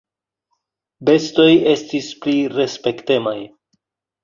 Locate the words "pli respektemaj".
2.25-3.39